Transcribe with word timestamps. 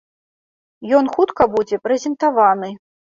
Ён 0.99 1.09
хутка 1.15 1.47
будзе 1.57 1.79
прэзентаваны. 1.85 2.71